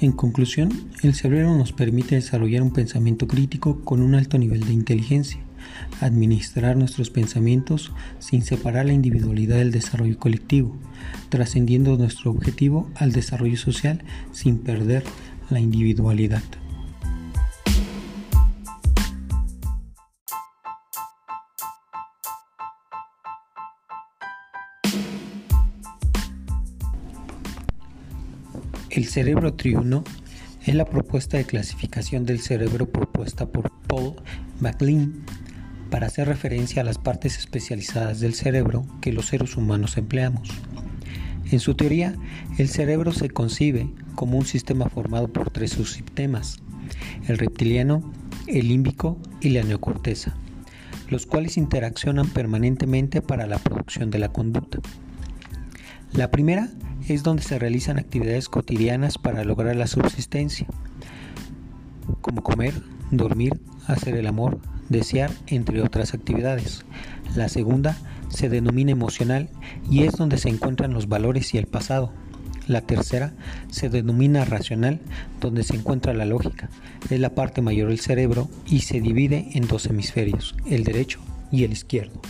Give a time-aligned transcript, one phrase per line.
[0.00, 0.70] En conclusión,
[1.02, 5.40] el cerebro nos permite desarrollar un pensamiento crítico con un alto nivel de inteligencia,
[6.00, 7.90] administrar nuestros pensamientos
[8.20, 10.76] sin separar la individualidad del desarrollo colectivo,
[11.30, 15.02] trascendiendo nuestro objetivo al desarrollo social sin perder
[15.50, 16.44] la individualidad.
[28.98, 30.02] El cerebro triuno
[30.66, 34.16] es la propuesta de clasificación del cerebro propuesta por Paul
[34.58, 35.24] MacLean
[35.88, 40.48] para hacer referencia a las partes especializadas del cerebro que los seres humanos empleamos.
[41.52, 42.16] En su teoría,
[42.58, 46.58] el cerebro se concibe como un sistema formado por tres subsistemas,
[47.28, 48.12] el reptiliano,
[48.48, 50.34] el límbico y la neocorteza,
[51.08, 54.80] los cuales interaccionan permanentemente para la producción de la conducta.
[56.14, 56.68] La primera
[57.14, 60.66] es donde se realizan actividades cotidianas para lograr la subsistencia,
[62.20, 62.74] como comer,
[63.10, 66.84] dormir, hacer el amor, desear, entre otras actividades.
[67.34, 67.96] La segunda
[68.28, 69.48] se denomina emocional
[69.90, 72.12] y es donde se encuentran los valores y el pasado.
[72.66, 73.32] La tercera
[73.70, 75.00] se denomina racional,
[75.40, 76.68] donde se encuentra la lógica.
[77.08, 81.20] Es la parte mayor del cerebro y se divide en dos hemisferios, el derecho
[81.50, 82.20] y el izquierdo.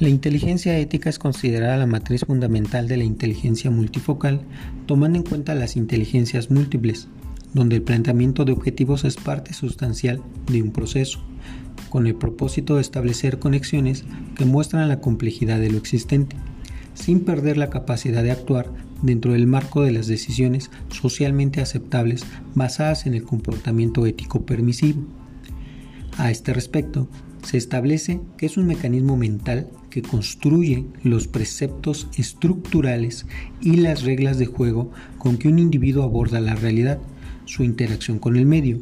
[0.00, 4.40] La inteligencia ética es considerada la matriz fundamental de la inteligencia multifocal,
[4.86, 7.06] tomando en cuenta las inteligencias múltiples,
[7.52, 11.20] donde el planteamiento de objetivos es parte sustancial de un proceso,
[11.90, 14.04] con el propósito de establecer conexiones
[14.36, 16.34] que muestran la complejidad de lo existente,
[16.94, 23.06] sin perder la capacidad de actuar dentro del marco de las decisiones socialmente aceptables basadas
[23.06, 25.04] en el comportamiento ético permisivo.
[26.18, 27.08] A este respecto,
[27.44, 33.26] se establece que es un mecanismo mental que construye los preceptos estructurales
[33.60, 36.98] y las reglas de juego con que un individuo aborda la realidad,
[37.44, 38.78] su interacción con el medio,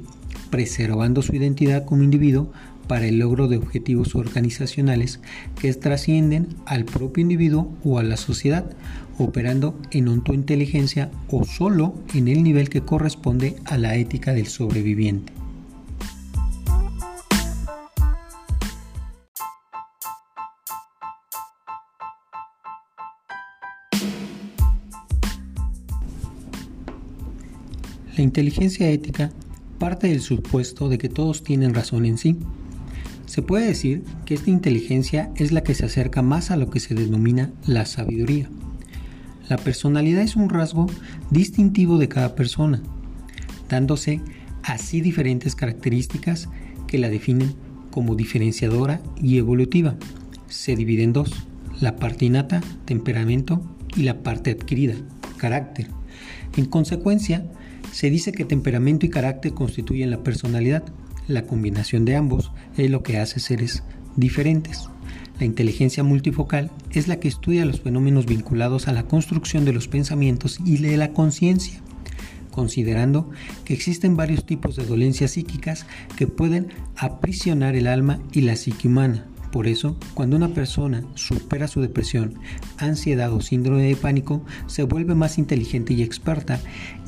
[0.51, 2.53] preservando su identidad como individuo
[2.87, 5.21] para el logro de objetivos organizacionales
[5.61, 8.71] que trascienden al propio individuo o a la sociedad,
[9.19, 15.42] operando en ontointeligencia o solo en el nivel que corresponde a la ética del sobreviviente.
[28.17, 29.31] La inteligencia ética
[29.79, 32.37] parte del supuesto de que todos tienen razón en sí.
[33.27, 36.81] Se puede decir que esta inteligencia es la que se acerca más a lo que
[36.81, 38.49] se denomina la sabiduría.
[39.49, 40.87] La personalidad es un rasgo
[41.31, 42.83] distintivo de cada persona,
[43.69, 44.21] dándose
[44.63, 46.49] así diferentes características
[46.87, 47.55] que la definen
[47.91, 49.97] como diferenciadora y evolutiva.
[50.49, 51.33] Se divide en dos,
[51.81, 53.63] la parte innata, temperamento,
[53.97, 54.95] y la parte adquirida,
[55.37, 55.89] carácter.
[56.57, 57.45] En consecuencia,
[57.93, 60.83] se dice que temperamento y carácter constituyen la personalidad.
[61.29, 63.85] La combinación de ambos es lo que hace seres
[64.17, 64.89] diferentes.
[65.39, 69.89] La inteligencia multifocal es la que estudia los fenómenos vinculados a la construcción de los
[69.89, 71.81] pensamientos y de la conciencia,
[72.51, 73.31] considerando
[73.65, 75.87] que existen varios tipos de dolencias psíquicas
[76.17, 81.69] que pueden aprisionar el alma y la psique humana, por eso, cuando una persona supera
[81.69, 82.35] su depresión,
[82.79, 86.59] ansiedad o síndrome de pánico, se vuelve más inteligente y experta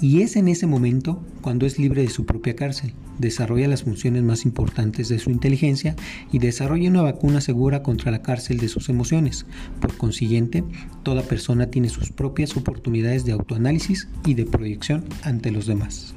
[0.00, 4.22] y es en ese momento cuando es libre de su propia cárcel, desarrolla las funciones
[4.22, 5.96] más importantes de su inteligencia
[6.30, 9.46] y desarrolla una vacuna segura contra la cárcel de sus emociones.
[9.80, 10.64] Por consiguiente,
[11.02, 16.14] toda persona tiene sus propias oportunidades de autoanálisis y de proyección ante los demás.